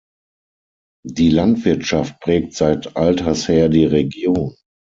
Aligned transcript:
Die 1.05 1.29
Landwirtschaft 1.29 2.19
prägt 2.21 2.55
seit 2.55 2.95
alters 2.97 3.47
her 3.47 3.69
die 3.69 3.85
Region. 3.85 4.55